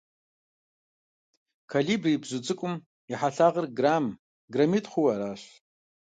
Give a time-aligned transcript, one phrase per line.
[1.71, 2.75] Колибри бзу цIыкIум
[3.11, 5.41] и хьэлъагъыр грамм-граммитI хъууэ аращ.